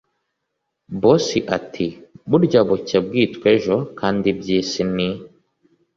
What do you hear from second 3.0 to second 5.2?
bwitwa ejo kandi ibyisi ni